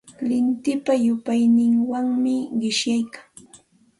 Lintipa 0.27 0.93
llupayninwanmi 1.03 2.35
qishyaykan. 2.59 3.25